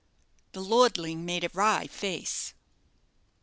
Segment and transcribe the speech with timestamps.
[0.53, 2.55] The lordling made a wry face.